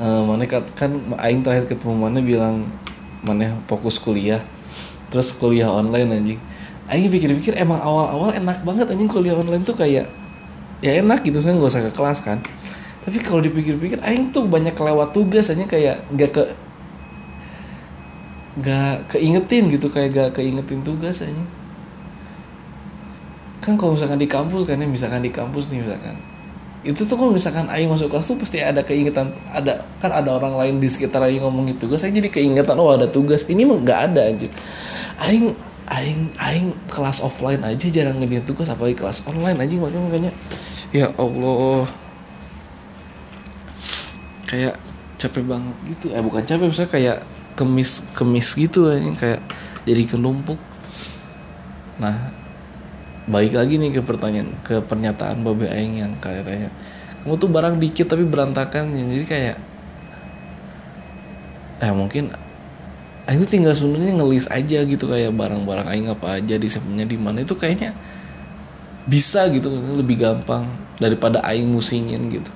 Uh, 0.00 0.24
mana 0.24 0.48
kan, 0.48 0.64
kan 0.72 0.90
aing 1.20 1.44
terakhir 1.44 1.68
ketemu 1.68 1.94
mana 1.94 2.18
bilang 2.24 2.64
mana 3.22 3.54
fokus 3.68 4.00
kuliah 4.00 4.40
terus 5.12 5.36
kuliah 5.36 5.68
online 5.68 6.08
anjing. 6.10 6.40
Aing 6.88 7.12
pikir-pikir 7.12 7.54
emang 7.60 7.78
awal-awal 7.78 8.32
enak 8.32 8.64
banget 8.64 8.88
anjing 8.88 9.10
kuliah 9.10 9.36
online 9.36 9.62
tuh 9.62 9.76
kayak 9.76 10.08
ya 10.82 10.92
enak 10.98 11.22
gitu 11.22 11.38
saya 11.44 11.60
nggak 11.60 11.70
usah 11.70 11.84
ke 11.84 11.92
kelas 11.92 12.18
kan. 12.24 12.40
Tapi 13.02 13.18
kalau 13.20 13.44
dipikir-pikir 13.44 14.00
aing 14.00 14.32
tuh 14.32 14.48
banyak 14.48 14.72
kelewat 14.72 15.12
tugas 15.12 15.52
aja 15.52 15.64
kayak 15.68 16.00
nggak 16.08 16.30
ke 16.32 16.42
nggak 18.52 19.16
keingetin 19.16 19.72
gitu 19.72 19.88
kayak 19.88 20.12
gak 20.12 20.30
keingetin 20.36 20.84
tugas 20.84 21.24
aja 21.24 21.44
kan 23.62 23.78
kalau 23.78 23.94
misalkan 23.94 24.18
di 24.18 24.26
kampus 24.26 24.66
kan 24.66 24.76
ya 24.82 24.86
misalkan 24.90 25.22
di 25.22 25.30
kampus 25.30 25.70
nih 25.70 25.86
misalkan. 25.86 26.18
Itu 26.82 27.06
tuh 27.06 27.14
kalau 27.14 27.30
misalkan 27.30 27.70
Aing 27.70 27.86
masuk 27.86 28.10
kelas 28.10 28.26
tuh 28.26 28.34
pasti 28.34 28.58
ada 28.58 28.82
keingetan 28.82 29.30
ada 29.54 29.86
kan 30.02 30.10
ada 30.10 30.34
orang 30.34 30.58
lain 30.58 30.74
di 30.82 30.90
sekitar 30.90 31.22
Aing 31.22 31.38
ngomong 31.38 31.70
itu 31.70 31.86
tugas 31.86 32.02
saya 32.02 32.10
jadi 32.10 32.26
keingetan 32.26 32.74
oh 32.82 32.90
ada 32.90 33.06
tugas. 33.06 33.46
Ini 33.46 33.62
mah 33.62 33.78
nggak 33.78 34.00
ada 34.10 34.34
aja 34.34 34.50
Aing 35.22 35.54
Aing 35.86 36.34
Aing 36.42 36.74
kelas 36.90 37.22
offline 37.22 37.62
aja 37.62 37.86
jarang 37.86 38.18
ngediin 38.18 38.42
tugas 38.42 38.66
apalagi 38.66 38.98
kelas 38.98 39.22
online 39.30 39.62
aja 39.62 39.74
makanya 39.78 40.02
makanya. 40.10 40.30
Ya 40.90 41.06
Allah. 41.14 41.86
Kayak 44.50 44.74
capek 45.22 45.44
banget 45.46 45.76
gitu. 45.86 46.10
Eh 46.10 46.18
bukan 46.18 46.42
capek 46.42 46.66
misalnya 46.66 46.90
kayak 46.90 47.18
kemis 47.54 48.02
kemis 48.18 48.58
gitu 48.58 48.90
aja 48.90 49.06
kayak 49.14 49.40
jadi 49.86 50.02
kenumpuk. 50.10 50.58
Nah 52.02 52.41
balik 53.34 53.52
lagi 53.58 53.74
nih 53.80 53.90
ke 53.96 54.00
pertanyaan 54.10 54.50
ke 54.66 54.74
pernyataan 54.90 55.36
Babe 55.46 55.66
Aing 55.76 55.94
yang 56.02 56.12
kayak 56.24 56.42
tanya 56.48 56.68
kamu 57.22 57.34
tuh 57.42 57.50
barang 57.54 57.76
dikit 57.82 58.06
tapi 58.12 58.24
berantakan. 58.26 58.84
Jadi 58.98 59.24
kayak 59.32 59.56
eh 61.82 61.92
mungkin 61.94 62.24
Aing 63.30 63.46
tinggal 63.46 63.70
sebenarnya 63.78 64.18
ngelis 64.18 64.50
aja 64.50 64.82
gitu 64.82 65.04
kayak 65.06 65.30
barang-barang 65.40 65.86
Aing 65.86 66.08
apa 66.10 66.42
aja 66.42 66.54
disimpannya 66.58 67.06
di 67.06 67.18
mana. 67.18 67.38
Itu 67.46 67.54
kayaknya 67.54 67.94
bisa 69.02 69.50
gitu 69.50 69.68
lebih 69.98 70.16
gampang 70.22 70.64
daripada 71.02 71.42
Aing 71.42 71.66
musingin 71.70 72.22
gitu 72.30 72.50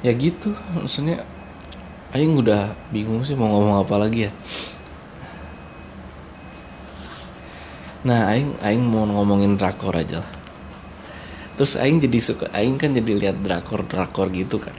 ya 0.00 0.12
gitu 0.16 0.52
maksudnya 0.76 1.24
Aing 2.10 2.34
udah 2.34 2.74
bingung 2.90 3.22
sih 3.22 3.38
mau 3.38 3.46
ngomong 3.46 3.86
apa 3.86 3.94
lagi 3.94 4.26
ya. 4.26 4.32
Nah 8.02 8.34
Aing 8.34 8.58
Aing 8.66 8.82
mau 8.82 9.06
ngomongin 9.06 9.54
drakor 9.54 9.94
aja 9.94 10.18
lah. 10.18 10.30
Terus 11.54 11.78
Aing 11.78 12.02
jadi 12.02 12.18
suka 12.18 12.50
Aing 12.50 12.82
kan 12.82 12.90
jadi 12.90 13.14
lihat 13.14 13.38
drakor 13.46 13.86
drakor 13.86 14.26
gitu 14.34 14.58
kan. 14.58 14.74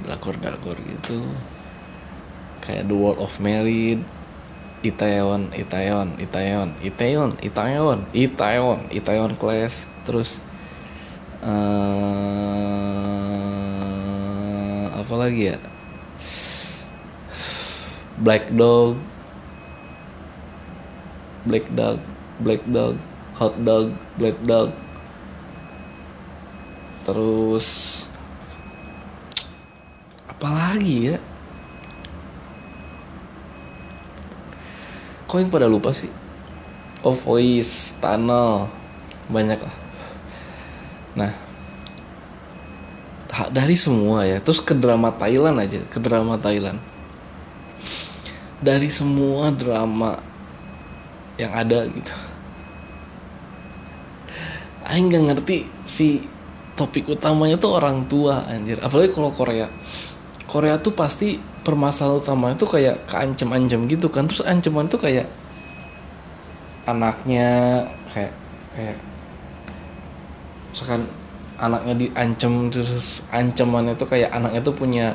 Drakor 0.00 0.40
drakor 0.40 0.80
gitu. 0.80 1.28
Kayak 2.64 2.88
The 2.88 2.96
World 2.96 3.20
of 3.20 3.36
Married 3.44 4.00
Itaewon 4.80 5.52
Itaewon 5.52 6.16
Itaewon 6.20 6.70
Itaewon 6.80 7.30
Itaewon 7.40 8.00
Itaewon 8.12 8.80
Itaewon 8.92 9.32
Class 9.36 9.92
terus 10.08 10.40
apa 11.44 12.93
lagi 15.24 15.52
ya. 15.52 15.58
Black 18.20 18.52
Dog. 18.52 19.00
Black 21.44 21.68
Dog 21.76 22.00
Black 22.40 22.64
Dog 22.64 22.96
Hot 23.36 23.54
Dog 23.60 23.92
Black 24.16 24.36
Dog. 24.48 24.72
Terus 27.04 27.68
apa 30.24 30.48
lagi 30.48 31.12
ya? 31.12 31.16
Kok 35.28 35.36
yang 35.36 35.52
pada 35.52 35.68
lupa 35.68 35.92
sih? 35.92 36.08
Oh 37.04 37.12
Voice 37.12 38.00
Tunnel 38.00 38.72
banyak 39.28 39.60
lah. 39.60 39.76
Nah 41.20 41.43
dari 43.50 43.74
semua 43.74 44.22
ya. 44.26 44.38
Terus 44.38 44.62
ke 44.62 44.74
drama 44.74 45.10
Thailand 45.14 45.58
aja 45.58 45.80
ke 45.90 45.98
drama 45.98 46.38
Thailand. 46.38 46.78
Dari 48.64 48.88
semua 48.88 49.50
drama 49.52 50.16
yang 51.36 51.52
ada 51.52 51.84
gitu. 51.90 52.14
Aing 54.86 55.10
nggak 55.10 55.24
ngerti 55.34 55.56
si 55.84 56.22
topik 56.78 57.10
utamanya 57.10 57.58
tuh 57.58 57.74
orang 57.76 58.06
tua 58.06 58.46
anjir. 58.46 58.78
Apalagi 58.78 59.10
kalau 59.14 59.34
Korea. 59.34 59.66
Korea 60.46 60.78
tuh 60.78 60.94
pasti 60.94 61.34
permasalahan 61.64 62.20
utamanya 62.20 62.56
tuh 62.60 62.70
kayak 62.70 63.10
keancem-ancem 63.10 63.90
gitu 63.90 64.06
kan. 64.12 64.30
Terus 64.30 64.46
ancaman 64.46 64.86
tuh 64.86 65.02
kayak 65.02 65.26
anaknya 66.84 67.80
kayak 68.12 68.32
kayak 68.76 68.98
misalkan 70.70 71.02
anaknya 71.60 71.94
diancam 71.94 72.68
terus 72.72 73.22
ancamannya 73.30 73.94
tuh 73.94 74.08
kayak 74.10 74.30
anaknya 74.34 74.60
tuh 74.62 74.74
punya 74.74 75.06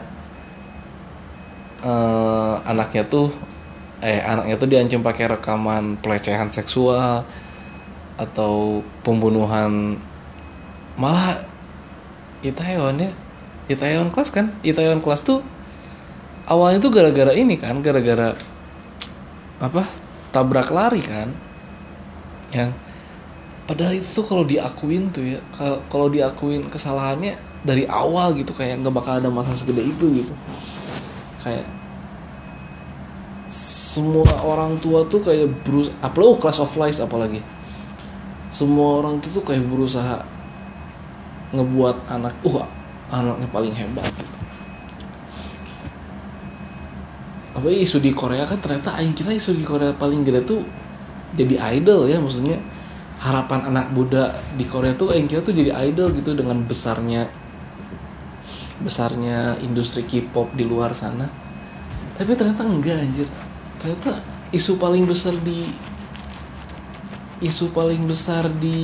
eh, 1.83 2.55
anaknya 2.63 3.03
tuh 3.07 3.27
eh 3.99 4.23
anaknya 4.23 4.55
tuh 4.55 4.67
diancam 4.71 5.03
pakai 5.03 5.27
rekaman 5.27 5.99
pelecehan 5.99 6.47
seksual 6.47 7.27
atau 8.19 8.83
pembunuhan 9.03 9.99
malah 10.99 11.43
Itaewon 12.39 13.03
ya. 13.03 13.11
Itaewon 13.67 14.15
kelas 14.15 14.31
kan? 14.31 14.51
Itaewon 14.63 15.03
kelas 15.03 15.27
tuh 15.27 15.43
awalnya 16.49 16.81
tuh 16.81 16.91
gara-gara 16.91 17.31
ini 17.31 17.55
kan 17.61 17.77
gara-gara 17.85 18.33
apa 19.61 19.85
tabrak 20.33 20.73
lari 20.73 21.03
kan 21.03 21.29
yang 22.49 22.73
padahal 23.69 23.93
itu 23.93 24.21
kalau 24.25 24.41
diakuin 24.49 25.13
tuh 25.13 25.37
ya 25.37 25.39
kalau 25.93 26.09
diakuin 26.09 26.65
kesalahannya 26.65 27.37
dari 27.61 27.85
awal 27.85 28.33
gitu 28.33 28.57
kayak 28.57 28.81
nggak 28.81 28.95
bakal 28.97 29.21
ada 29.21 29.29
masalah 29.29 29.61
segede 29.61 29.85
itu 29.85 30.25
gitu. 30.25 30.33
Kayak 31.45 31.69
semua 33.53 34.25
orang 34.41 34.81
tua 34.81 35.05
tuh 35.05 35.21
kayak 35.21 35.53
berus 35.61 35.93
apalagi 36.01 36.33
oh, 36.33 36.37
class 36.41 36.57
of 36.57 36.73
lies 36.81 36.97
apalagi. 36.97 37.45
Semua 38.49 39.05
orang 39.05 39.21
tuh 39.21 39.37
tuh 39.37 39.43
kayak 39.45 39.61
berusaha 39.69 40.25
ngebuat 41.53 42.09
anak 42.09 42.33
uh 42.41 42.65
anaknya 43.13 43.47
paling 43.53 43.73
hebat 43.73 44.05
gitu. 44.17 44.39
apa 47.59 47.67
isu 47.75 47.99
di 47.99 48.15
Korea 48.15 48.47
kan 48.47 48.61
ternyata 48.63 48.95
aing 48.95 49.11
kira 49.11 49.35
isu 49.35 49.57
di 49.57 49.67
Korea 49.67 49.91
paling 49.91 50.23
gede 50.23 50.47
tuh 50.47 50.61
jadi 51.35 51.59
idol 51.75 52.07
ya 52.07 52.21
maksudnya 52.23 52.55
harapan 53.19 53.67
anak 53.67 53.91
muda 53.91 54.31
di 54.55 54.63
Korea 54.63 54.95
tuh 54.95 55.11
aing 55.11 55.27
kira 55.27 55.43
tuh 55.43 55.51
jadi 55.51 55.75
idol 55.91 56.15
gitu 56.15 56.31
dengan 56.35 56.63
besarnya 56.63 57.27
besarnya 58.79 59.59
industri 59.59 60.07
K-pop 60.07 60.55
di 60.55 60.63
luar 60.63 60.95
sana. 60.95 61.27
Tapi 62.15 62.31
ternyata 62.35 62.63
enggak 62.63 62.95
anjir. 62.95 63.27
Ternyata 63.79 64.15
isu 64.55 64.79
paling 64.79 65.03
besar 65.03 65.35
di 65.43 65.67
isu 67.39 67.71
paling 67.71 68.03
besar 68.03 68.47
di 68.59 68.79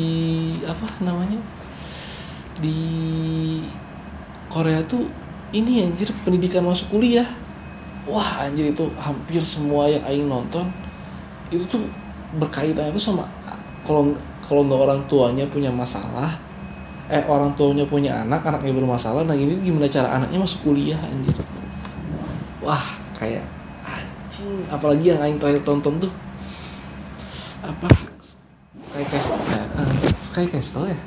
apa 0.63 0.87
namanya 1.03 1.39
di 2.59 2.79
Korea 4.47 4.79
tuh 4.87 5.03
ini 5.51 5.83
anjir 5.83 6.11
pendidikan 6.23 6.63
masuk 6.63 6.99
kuliah. 6.99 7.27
Wah 8.07 8.45
anjir 8.45 8.71
itu 8.71 8.85
hampir 8.99 9.41
semua 9.41 9.87
yang 9.87 10.03
aing 10.05 10.27
nonton 10.27 10.67
itu 11.49 11.63
tuh 11.65 11.81
berkaitan 12.35 12.91
itu 12.91 12.99
sama 12.99 13.25
kalau 13.85 14.11
kalau 14.45 14.61
nggak 14.65 14.81
orang 14.81 15.01
tuanya 15.07 15.45
punya 15.49 15.69
masalah 15.69 16.37
eh 17.05 17.21
orang 17.29 17.53
tuanya 17.53 17.85
punya 17.85 18.25
anak 18.25 18.41
anaknya 18.41 18.73
bermasalah 18.73 19.21
nah 19.21 19.37
ini 19.37 19.61
gimana 19.61 19.85
cara 19.85 20.09
anaknya 20.09 20.41
masuk 20.41 20.65
kuliah 20.65 20.97
anjir? 21.05 21.37
Wah 22.65 22.81
kayak 23.21 23.45
anjing 23.85 24.65
apalagi 24.73 25.13
yang 25.13 25.21
aing 25.21 25.37
terakhir 25.37 25.61
tonton 25.61 26.01
tuh. 26.01 26.11
Apa? 27.61 27.89
Sky 28.81 29.05
Castle 29.09 29.41
ya, 29.49 29.61
uh, 29.81 29.93
Sky 30.21 30.45
Castle 30.49 30.85
ya? 30.93 30.97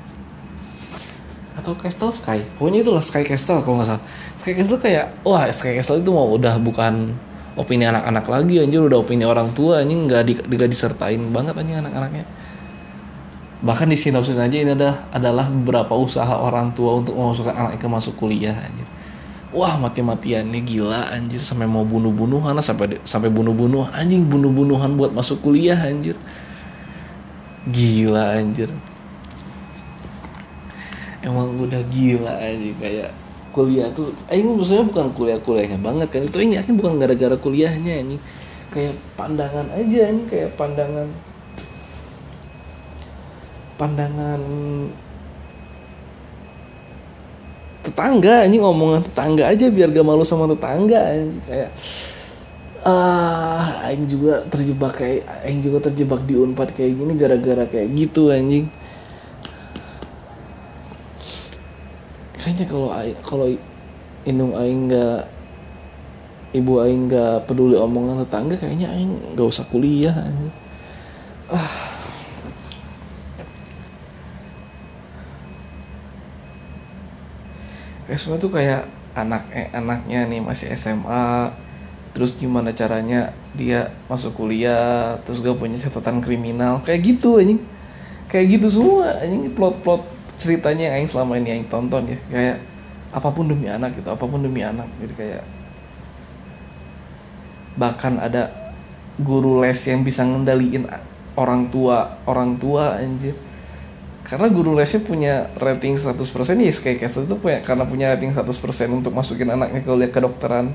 Atau 1.58 1.74
Castle 1.78 2.10
Sky? 2.14 2.42
Pokoknya 2.58 2.86
itulah 2.86 3.02
Sky 3.02 3.26
Castle 3.26 3.58
kalau 3.62 3.82
nggak 3.82 3.90
salah. 3.90 4.02
Sky 4.38 4.54
Castle 4.54 4.78
kayak 4.78 5.10
wah 5.26 5.50
Sky 5.50 5.74
Castle 5.78 5.98
itu 5.98 6.10
mau 6.14 6.30
udah 6.30 6.62
bukan 6.62 7.10
opini 7.58 7.90
anak-anak 7.90 8.22
lagi 8.30 8.62
anjir 8.62 8.86
udah 8.86 9.02
opini 9.02 9.26
orang 9.26 9.50
tua 9.50 9.82
anjing 9.82 10.06
nggak 10.06 10.22
di, 10.30 10.34
disertain 10.70 11.18
banget 11.34 11.58
anjing 11.58 11.82
anak-anaknya 11.82 12.22
bahkan 13.58 13.90
di 13.90 13.98
sinopsis 13.98 14.38
aja 14.38 14.54
ini 14.54 14.70
ada 14.70 15.10
adalah 15.10 15.50
beberapa 15.50 15.98
usaha 15.98 16.30
orang 16.38 16.70
tua 16.78 17.02
untuk 17.02 17.18
memasukkan 17.18 17.54
anaknya 17.54 17.88
masuk 17.90 18.14
kuliah 18.14 18.54
anjir. 18.54 18.86
Wah 19.50 19.80
mati-matiannya 19.80 20.60
gila 20.62 21.10
anjir. 21.10 21.40
Sampai 21.42 21.66
mau 21.66 21.82
bunuh-bunuhan 21.82 22.54
sampai 22.62 23.00
sampai 23.02 23.32
bunuh-bunuh. 23.32 23.90
Anjing 23.90 24.28
bunuh-bunuhan 24.28 24.94
buat 24.94 25.10
masuk 25.10 25.42
kuliah 25.42 25.78
anjir. 25.80 26.14
Gila 27.66 28.38
anjir. 28.38 28.70
Emang 31.24 31.58
udah 31.58 31.82
gila 31.90 32.30
aja 32.38 32.70
kayak 32.78 33.10
kuliah 33.50 33.90
tuh 33.90 34.14
aing 34.30 34.54
maksudnya 34.54 34.86
bukan 34.86 35.10
kuliah-kuliahnya 35.18 35.82
banget 35.82 36.08
kan. 36.14 36.22
Itu 36.22 36.38
ini 36.38 36.54
yakin 36.60 36.78
bukan 36.78 37.00
gara-gara 37.02 37.34
kuliahnya 37.34 38.06
ini 38.06 38.16
kayak 38.68 38.94
pandangan 39.16 39.66
aja 39.74 40.12
ini 40.12 40.22
kayak 40.28 40.54
pandangan 40.54 41.08
pandangan 43.78 44.42
tetangga 47.86 48.44
ini 48.44 48.58
ngomongan 48.60 49.06
tetangga 49.06 49.48
aja 49.48 49.70
biar 49.70 49.94
gak 49.94 50.04
malu 50.04 50.26
sama 50.26 50.50
tetangga 50.50 51.14
kayak 51.46 51.70
ah 52.84 53.86
aing 53.88 54.04
juga 54.10 54.42
terjebak 54.50 54.92
kayak 54.98 55.22
aing 55.46 55.62
juga 55.62 55.88
terjebak 55.88 56.22
di 56.26 56.34
unpad 56.36 56.74
kayak 56.74 56.92
gini 56.94 57.12
gara-gara 57.14 57.64
kayak 57.70 57.88
gitu 57.94 58.34
anjing 58.34 58.66
kayaknya 62.38 62.66
kalau 62.66 62.88
kalau 63.22 63.46
indung 64.26 64.54
aing 64.56 64.88
nggak 64.88 65.26
ibu 66.56 66.72
aing 66.80 67.12
nggak 67.12 67.44
peduli 67.44 67.76
omongan 67.76 68.24
tetangga 68.24 68.56
kayaknya 68.56 68.88
aing 68.94 69.12
nggak 69.36 69.48
usah 69.48 69.66
kuliah 69.68 70.16
anjing. 70.16 70.67
Kayak 78.08 78.40
tuh 78.40 78.48
kayak 78.48 78.88
anak 79.12 79.44
eh, 79.52 79.68
anaknya 79.76 80.24
nih 80.24 80.40
masih 80.40 80.72
SMA 80.72 81.52
terus 82.16 82.40
gimana 82.40 82.72
caranya 82.72 83.30
dia 83.52 83.92
masuk 84.08 84.40
kuliah 84.40 85.20
terus 85.22 85.44
gak 85.44 85.60
punya 85.60 85.76
catatan 85.76 86.24
kriminal 86.24 86.80
kayak 86.82 87.04
gitu 87.04 87.36
anjing. 87.36 87.60
Kayak 88.28 88.60
gitu 88.60 88.66
semua 88.80 89.12
anjing 89.20 89.52
plot-plot 89.52 90.04
ceritanya 90.40 90.92
yang 90.92 91.04
aing 91.04 91.10
selama 91.10 91.36
ini 91.36 91.52
aing 91.52 91.68
tonton 91.68 92.08
ya. 92.08 92.18
Kayak 92.32 92.56
apa 93.12 93.28
pun 93.32 93.44
demi 93.48 93.68
anak 93.68 93.92
gitu 93.96 94.08
apa 94.08 94.24
pun 94.24 94.40
demi 94.40 94.64
anak. 94.64 94.88
Gitu 95.04 95.12
kayak 95.14 95.44
bahkan 97.78 98.18
ada 98.18 98.50
guru 99.20 99.62
les 99.62 99.78
yang 99.86 100.02
bisa 100.02 100.26
ngendaliin 100.26 100.88
orang 101.38 101.70
tua 101.70 102.18
orang 102.26 102.58
tua 102.58 102.98
anjir 102.98 103.34
karena 104.28 104.52
guru 104.52 104.76
lesnya 104.76 105.00
punya 105.08 105.48
rating 105.56 105.96
100% 105.96 106.20
ya 106.60 106.68
kayak 106.68 107.00
Castle 107.00 107.24
itu 107.24 107.36
punya 107.40 107.64
karena 107.64 107.88
punya 107.88 108.12
rating 108.12 108.36
100% 108.36 108.44
untuk 108.92 109.16
masukin 109.16 109.48
anaknya 109.48 109.80
ke 109.80 109.88
kuliah 109.88 110.12
kedokteran 110.12 110.68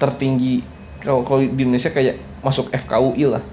tertinggi. 0.00 0.64
Kalau 1.04 1.20
kalau 1.20 1.44
di 1.44 1.52
Indonesia 1.52 1.92
kayak 1.92 2.16
masuk 2.40 2.72
FKUI 2.72 3.28
lah. 3.28 3.44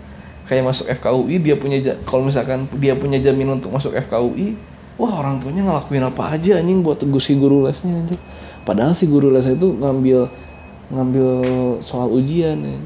Kayak 0.47 0.71
masuk 0.71 0.87
FKUI 0.87 1.35
dia 1.43 1.59
punya 1.59 1.83
kalau 2.07 2.23
misalkan 2.23 2.63
dia 2.79 2.95
punya 2.95 3.19
jaminan 3.19 3.59
untuk 3.59 3.75
masuk 3.75 3.91
FKUI 3.91 4.55
wah 4.95 5.19
orang 5.19 5.41
tuanya 5.43 5.67
ngelakuin 5.67 6.05
apa 6.05 6.39
aja 6.39 6.61
anjing 6.63 6.79
buat 6.79 7.01
teguh 7.03 7.19
si 7.19 7.35
guru 7.35 7.67
lesnya 7.67 7.91
anjing. 7.91 8.21
Padahal 8.63 8.95
si 8.95 9.11
guru 9.11 9.35
lesnya 9.35 9.59
itu 9.59 9.67
ngambil 9.83 10.31
ngambil 10.95 11.27
soal 11.83 12.07
ujian 12.07 12.55
ya. 12.55 12.79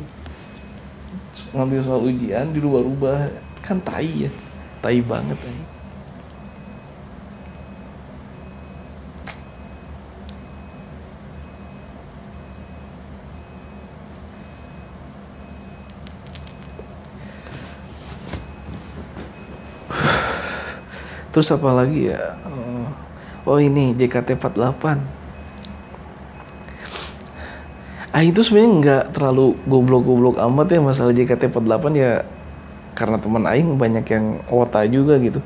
ngambil 1.54 1.80
soal 1.86 2.02
ujian 2.10 2.50
dirubah-rubah. 2.58 3.30
Kan 3.62 3.78
tai 3.86 4.26
ya. 4.26 4.32
Tai 4.82 4.98
banget 5.06 5.38
anjing 5.38 5.77
terus 21.38 21.54
apa 21.54 21.70
lagi 21.70 22.10
ya? 22.10 22.34
Oh, 22.50 23.54
oh 23.54 23.58
ini 23.62 23.94
JKT48 23.94 24.84
ah 28.10 28.26
itu 28.26 28.42
sebenarnya 28.42 28.72
nggak 28.82 29.04
terlalu 29.14 29.54
goblok-goblok 29.70 30.42
amat 30.42 30.74
ya 30.74 30.82
masalah 30.82 31.14
JKT48 31.14 31.86
ya 31.94 32.26
karena 32.98 33.22
teman 33.22 33.46
Aing 33.46 33.78
banyak 33.78 34.02
yang 34.10 34.42
wota 34.50 34.82
juga 34.90 35.22
gitu. 35.22 35.38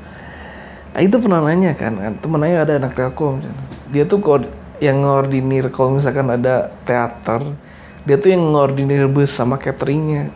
Ah 0.96 1.04
itu 1.04 1.20
pernah 1.20 1.44
nanya 1.44 1.76
kan, 1.76 2.00
kan 2.00 2.16
teman 2.16 2.40
Aing 2.40 2.56
ada 2.56 2.80
anak 2.80 2.96
telkom. 2.96 3.44
Dia 3.92 4.08
tuh 4.08 4.24
kod 4.24 4.48
yang 4.80 5.04
ngordinir 5.04 5.68
kalau 5.68 6.00
misalkan 6.00 6.32
ada 6.32 6.72
teater 6.88 7.44
dia 8.08 8.16
tuh 8.16 8.32
yang 8.32 8.56
ngordinir 8.56 9.04
bus 9.12 9.28
sama 9.28 9.60
cateringnya 9.60 10.32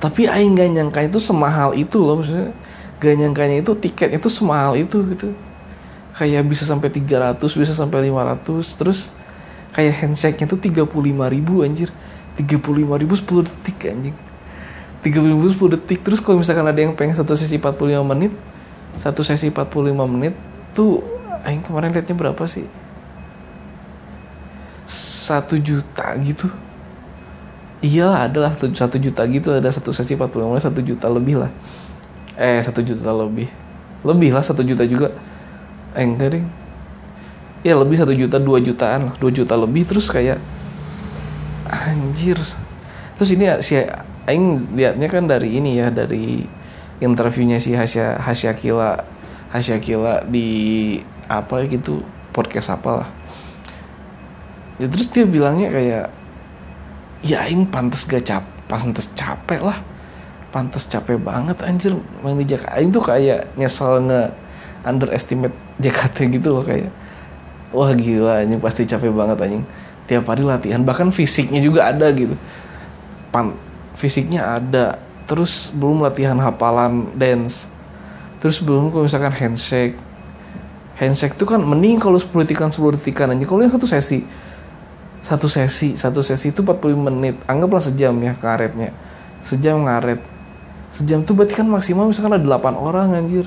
tapi 0.00 0.24
Aing 0.24 0.56
gak 0.56 0.72
nyangka 0.72 1.00
itu 1.04 1.20
semahal 1.20 1.76
itu 1.76 2.00
loh 2.00 2.24
maksudnya. 2.24 2.56
Gak 2.96 3.14
nyangkanya 3.20 3.60
itu 3.60 3.76
tiket 3.76 4.16
itu 4.16 4.28
semahal 4.32 4.72
itu 4.80 4.96
gitu. 5.12 5.36
Kayak 6.16 6.48
bisa 6.48 6.64
sampai 6.64 6.88
300 6.88 7.36
bisa 7.36 7.72
sampai 7.76 8.08
500 8.08 8.80
terus 8.80 9.12
kayak 9.76 9.94
handshake 10.00 10.40
nya 10.40 10.48
tuh 10.48 10.56
35 10.56 10.88
ribu 11.28 11.60
anjir. 11.60 11.92
35 12.40 12.56
ribu 12.96 13.12
10 13.12 13.44
detik 13.44 13.78
anjing. 13.92 14.16
35 15.04 15.32
ribu 15.36 15.46
10 15.52 15.76
detik. 15.76 16.00
Terus 16.00 16.24
kalau 16.24 16.40
misalkan 16.40 16.64
ada 16.64 16.80
yang 16.80 16.96
pengen 16.96 17.20
satu 17.20 17.36
sesi 17.36 17.60
45 17.60 18.00
menit 18.08 18.32
satu 18.96 19.22
sesi 19.22 19.52
45 19.52 19.94
menit 20.08 20.34
tuh 20.74 21.04
Aing 21.40 21.64
kemarin 21.64 21.92
liatnya 21.92 22.16
berapa 22.16 22.44
sih? 22.44 22.68
Satu 24.88 25.56
juta 25.56 26.16
gitu 26.20 26.50
iya 27.80 28.28
adalah 28.28 28.52
satu 28.52 28.96
juta 29.00 29.24
gitu 29.24 29.56
ada 29.56 29.68
satu 29.72 29.92
sesi 29.92 30.16
40 30.16 30.52
menit 30.52 30.64
satu 30.64 30.80
juta 30.84 31.08
lebih 31.08 31.44
lah. 31.44 31.50
Eh 32.36 32.60
satu 32.60 32.84
juta 32.84 33.12
lebih. 33.12 33.48
Lebih 34.04 34.30
lah 34.32 34.44
satu 34.44 34.64
juta 34.64 34.84
juga. 34.84 35.12
Eh 35.96 36.04
enggak 36.04 36.36
deh. 36.36 36.44
Ya 37.60 37.76
lebih 37.76 38.00
satu 38.00 38.12
juta 38.16 38.40
dua 38.40 38.60
jutaan 38.60 39.12
lah. 39.12 39.14
Dua 39.20 39.32
juta 39.32 39.56
lebih 39.56 39.84
terus 39.88 40.08
kayak 40.08 40.40
anjir. 41.68 42.36
Terus 43.16 43.30
ini 43.36 43.44
si 43.60 43.76
Aing 44.28 44.76
liatnya 44.76 45.08
kan 45.08 45.24
dari 45.28 45.60
ini 45.60 45.80
ya 45.80 45.88
dari 45.88 46.44
interviewnya 47.00 47.56
si 47.60 47.72
Hasya 47.72 48.20
Hasya 48.20 48.52
Kila 48.56 49.00
Hasya 49.50 49.80
Kila 49.80 50.28
di 50.28 50.96
apa 51.28 51.64
gitu 51.68 52.04
podcast 52.36 52.76
apa 52.76 53.04
lah. 53.04 53.08
Ya 54.80 54.88
terus 54.88 55.12
dia 55.12 55.28
bilangnya 55.28 55.68
kayak 55.68 56.19
ya 57.20 57.44
aing 57.44 57.68
pantas 57.68 58.08
gak 58.08 58.24
cap 58.24 58.44
pantas 58.70 59.10
capek 59.18 59.60
lah. 59.60 59.78
Pantas 60.50 60.86
capek 60.86 61.18
banget 61.18 61.58
anjir. 61.62 61.94
Main 62.22 62.38
di 62.38 62.46
Jakarta 62.46 62.78
aing 62.78 62.90
tuh 62.94 63.02
kayak 63.02 63.50
nyesel 63.58 64.02
nge 64.06 64.30
underestimate 64.86 65.54
JKT 65.82 66.40
gitu 66.40 66.56
loh 66.56 66.64
kayak 66.64 66.88
wah 67.70 67.92
gila 67.92 68.42
anjing 68.42 68.58
pasti 68.62 68.86
capek 68.86 69.10
banget 69.10 69.38
anjing. 69.42 69.64
Tiap 70.10 70.26
hari 70.26 70.42
latihan 70.42 70.82
bahkan 70.82 71.10
fisiknya 71.14 71.62
juga 71.62 71.90
ada 71.90 72.10
gitu. 72.10 72.34
Pan 73.30 73.54
fisiknya 73.94 74.58
ada 74.58 74.98
terus 75.30 75.70
belum 75.74 76.02
latihan 76.02 76.38
hafalan 76.38 77.06
dance. 77.14 77.70
Terus 78.42 78.58
belum 78.58 78.90
kalau 78.90 79.06
misalkan 79.06 79.30
handshake. 79.30 79.94
Handshake 80.98 81.38
tuh 81.38 81.46
kan 81.46 81.62
mending 81.62 82.02
kalau 82.02 82.18
10 82.18 82.44
detikan 82.44 82.68
10 82.68 82.98
detikan 82.98 83.32
aja 83.32 83.44
kalau 83.46 83.60
yang 83.64 83.72
satu 83.72 83.88
sesi 83.88 84.26
satu 85.20 85.52
sesi 85.52 85.92
satu 85.96 86.24
sesi 86.24 86.52
itu 86.52 86.64
45 86.64 86.96
menit. 86.96 87.36
Anggaplah 87.44 87.80
sejam 87.80 88.16
ya 88.24 88.32
karetnya. 88.32 88.92
Sejam 89.44 89.84
ngaret. 89.84 90.20
Sejam 90.90 91.22
tuh 91.22 91.36
berarti 91.36 91.54
kan 91.60 91.68
maksimal 91.68 92.08
misalkan 92.08 92.40
ada 92.40 92.46
8 92.58 92.74
orang 92.74 93.14
anjir. 93.14 93.46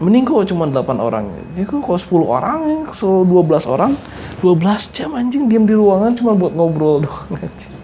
Mending 0.00 0.24
kalau 0.24 0.42
cuma 0.48 0.64
8 0.64 0.96
orang. 0.96 1.28
Jadi 1.52 1.68
kalau 1.68 2.00
10 2.00 2.24
orang 2.24 2.58
ya 2.66 2.78
selalu 2.90 3.44
12 3.46 3.68
orang 3.68 3.92
12 4.40 4.96
jam 4.96 5.12
anjing 5.12 5.52
diam 5.52 5.68
di 5.68 5.76
ruangan 5.76 6.16
cuma 6.16 6.32
buat 6.32 6.56
ngobrol 6.56 7.00
doang 7.04 7.36
anjing. 7.36 7.76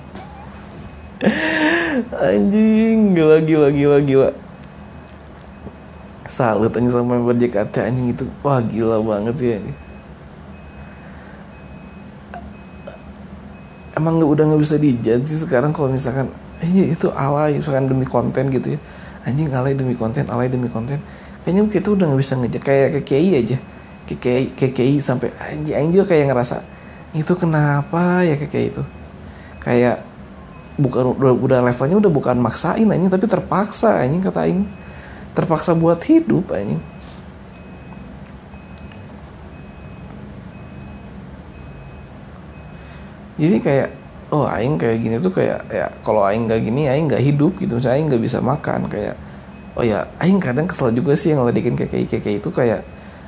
Anjing 2.17 2.97
gila 3.13 3.37
gila 3.45 3.69
gila 3.69 3.99
gila. 4.01 4.31
Salut 6.25 6.73
anjing 6.73 6.89
sama 6.89 7.21
member 7.21 7.37
JKT 7.37 7.75
anjing 7.85 8.17
itu. 8.17 8.25
Wah 8.41 8.65
gila 8.65 9.05
banget 9.05 9.35
sih 9.37 9.51
anjing 9.61 9.86
emang 13.97 14.21
nggak 14.21 14.31
udah 14.31 14.45
nggak 14.53 14.63
bisa 14.63 14.77
dijudge 14.77 15.25
sih 15.25 15.41
sekarang 15.41 15.73
kalau 15.73 15.89
misalkan 15.89 16.29
iya 16.61 16.85
itu 16.93 17.09
alay 17.17 17.57
misalkan 17.57 17.89
demi 17.89 18.05
konten 18.05 18.53
gitu 18.53 18.77
ya. 18.77 18.81
Anjing 19.27 19.51
alay 19.51 19.75
demi 19.75 19.97
konten 19.97 20.29
alay 20.29 20.53
demi 20.53 20.69
konten. 20.71 21.01
Kayaknya 21.43 21.63
kita 21.73 21.89
udah 21.97 22.05
nggak 22.13 22.21
bisa 22.21 22.35
ngejek 22.39 22.63
kayak 22.63 22.89
KKI 23.01 23.31
aja. 23.41 23.57
KKI 24.07 24.45
KKI 24.55 24.97
sampai 25.03 25.33
anjing 25.41 25.75
anjing 25.75 25.93
juga 25.99 26.15
kayak 26.15 26.31
ngerasa 26.31 26.63
itu 27.17 27.33
kenapa 27.35 28.23
ya 28.23 28.37
KKI 28.37 28.67
itu? 28.71 28.83
Kayak 29.65 30.05
bukan 30.77 31.17
udah, 31.17 31.33
udah 31.33 31.59
levelnya 31.65 31.97
udah 31.97 32.13
bukan 32.13 32.37
maksain 32.37 32.87
anjing 32.87 33.09
tapi 33.09 33.27
terpaksa 33.27 34.05
anjing 34.05 34.21
kata 34.21 34.45
aing. 34.45 34.63
Terpaksa 35.33 35.73
buat 35.75 36.01
hidup 36.05 36.53
anjing 36.53 36.81
jadi 43.37 43.57
kayak 43.61 43.89
oh 44.35 44.49
aing 44.49 44.81
kayak 44.81 44.99
gini 45.05 45.17
tuh 45.21 45.31
kayak 45.31 45.69
ya 45.71 45.87
kalau 46.03 46.25
aing 46.27 46.49
nggak 46.49 46.61
gini 46.65 46.89
aing 46.89 47.07
nggak 47.11 47.21
hidup 47.23 47.53
gitu. 47.61 47.77
Misalnya 47.79 47.97
aing 48.01 48.09
nggak 48.11 48.23
bisa 48.25 48.39
makan 48.41 48.89
kayak 48.89 49.15
oh 49.77 49.85
ya 49.85 50.09
aing 50.25 50.41
kadang 50.41 50.65
kesel 50.71 50.91
juga 50.97 51.13
sih 51.21 51.37
yang 51.37 51.45
ngeledekin 51.45 51.77
kayak 51.77 51.93
kayak 52.09 52.41
itu 52.41 52.49
kayak 52.51 52.81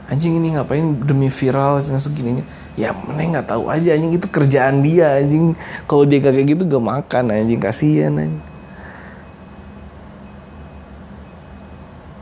anjing 0.08 0.40
ini 0.40 0.56
ngapain 0.56 0.96
demi 1.04 1.28
viral 1.28 1.76
dan 1.84 2.00
segininya. 2.00 2.44
Ya 2.80 2.96
mana 2.96 3.20
nggak 3.20 3.52
tahu 3.52 3.68
aja 3.68 3.92
anjing 3.94 4.16
itu 4.16 4.26
kerjaan 4.32 4.80
dia 4.82 5.20
anjing. 5.20 5.52
Kalau 5.84 6.08
dia 6.08 6.24
kayak 6.24 6.48
gitu 6.48 6.64
gak 6.64 6.84
makan 6.84 7.36
anjing 7.36 7.60
kasihan 7.60 8.16
anjing. 8.16 8.40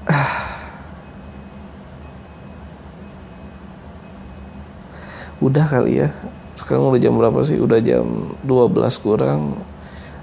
Udah 5.47 5.65
kali 5.71 6.03
ya 6.03 6.11
sekarang 6.57 6.91
udah 6.91 7.01
jam 7.01 7.15
berapa 7.15 7.41
sih? 7.45 7.61
Udah 7.61 7.79
jam 7.85 8.33
12 8.43 9.05
kurang. 9.05 9.61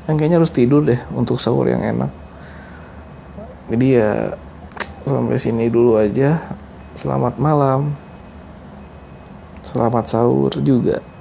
Yang 0.10 0.16
kayaknya 0.20 0.38
harus 0.42 0.52
tidur 0.52 0.82
deh 0.84 1.00
untuk 1.14 1.38
sahur 1.38 1.70
yang 1.70 1.86
enak. 1.86 2.12
Jadi 3.70 3.88
ya 3.96 4.34
sampai 5.06 5.38
sini 5.38 5.70
dulu 5.70 5.96
aja. 5.96 6.42
Selamat 6.98 7.38
malam. 7.38 7.94
Selamat 9.64 10.12
sahur 10.12 10.52
juga 10.60 11.13